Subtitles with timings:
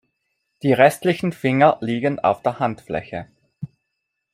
[0.63, 3.27] Die restlichen Finger liegen auf der Handfläche.